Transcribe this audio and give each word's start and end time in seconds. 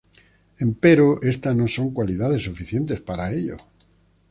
Empero, 0.63 1.09
estas 1.33 1.55
no 1.59 1.67
son 1.75 1.91
cualidades 1.97 2.43
suficientes 2.49 2.99
para 3.01 3.31
ello. 3.37 3.57